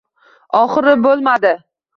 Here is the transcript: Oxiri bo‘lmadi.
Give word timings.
Oxiri 0.61 0.95
bo‘lmadi. 1.05 1.57